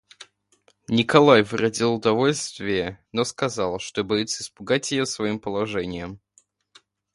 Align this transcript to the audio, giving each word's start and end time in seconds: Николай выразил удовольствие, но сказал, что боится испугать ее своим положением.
Николай 0.89 1.43
выразил 1.43 1.93
удовольствие, 1.93 3.05
но 3.11 3.23
сказал, 3.23 3.77
что 3.77 4.03
боится 4.03 4.41
испугать 4.41 4.91
ее 4.91 5.05
своим 5.05 5.39
положением. 5.39 6.19